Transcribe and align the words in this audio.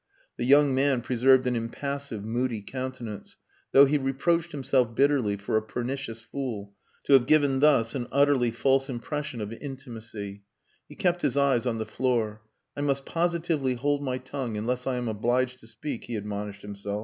The 0.37 0.45
young 0.45 0.73
man 0.73 1.01
preserved 1.01 1.45
an 1.45 1.55
impassive, 1.55 2.25
moody 2.25 2.59
countenance, 2.63 3.37
though 3.71 3.85
he 3.85 3.99
reproached 3.99 4.51
himself 4.51 4.95
bitterly 4.95 5.37
for 5.37 5.57
a 5.57 5.61
pernicious 5.61 6.19
fool, 6.21 6.73
to 7.03 7.13
have 7.13 7.27
given 7.27 7.59
thus 7.59 7.93
an 7.93 8.07
utterly 8.11 8.49
false 8.49 8.89
impression 8.89 9.41
of 9.41 9.53
intimacy. 9.53 10.41
He 10.89 10.95
kept 10.95 11.21
his 11.21 11.37
eyes 11.37 11.67
on 11.67 11.77
the 11.77 11.85
floor. 11.85 12.41
"I 12.75 12.81
must 12.81 13.05
positively 13.05 13.75
hold 13.75 14.01
my 14.03 14.17
tongue 14.17 14.57
unless 14.57 14.87
I 14.87 14.97
am 14.97 15.07
obliged 15.07 15.59
to 15.59 15.67
speak," 15.67 16.05
he 16.05 16.15
admonished 16.15 16.63
himself. 16.63 16.99